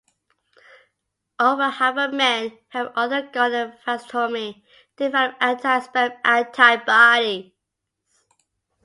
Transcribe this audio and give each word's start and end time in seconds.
Over 1.39 1.69
half 1.69 1.95
of 1.95 2.11
men 2.15 2.49
who 2.71 2.77
have 2.79 2.93
undergone 2.95 3.53
a 3.53 3.77
vasectomy 3.85 4.63
develop 4.97 5.35
anti-sperm 5.39 6.13
antibodies. 6.23 7.51